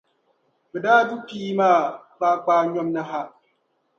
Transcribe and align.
bɛ 0.71 0.77
daa 0.85 1.01
du 1.07 1.15
pii 1.27 1.51
maa 1.59 1.81
kpaakpaanyom 2.15 2.87
ni 2.95 3.01
ha. 3.09 3.21